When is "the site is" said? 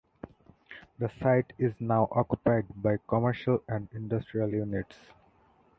0.97-1.73